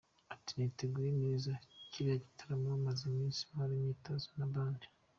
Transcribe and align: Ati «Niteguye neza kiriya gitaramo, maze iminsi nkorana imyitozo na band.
Ati 0.33 0.51
«Niteguye 0.57 1.09
neza 1.23 1.51
kiriya 1.91 2.21
gitaramo, 2.23 2.69
maze 2.85 3.01
iminsi 3.11 3.39
nkorana 3.47 3.75
imyitozo 3.81 4.27
na 4.39 4.47
band. 4.53 4.81